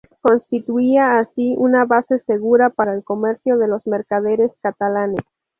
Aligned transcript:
Constituía 0.19 1.19
así 1.19 1.53
una 1.59 1.85
base 1.85 2.17
segura 2.17 2.71
para 2.71 2.95
el 2.95 3.03
comercio 3.03 3.59
de 3.59 3.67
los 3.67 3.85
mercaderes 3.85 4.51
catalanes. 4.59 5.23